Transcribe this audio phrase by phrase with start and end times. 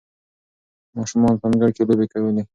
[0.97, 2.43] ماشومان په انګړ کې لوبې کولې.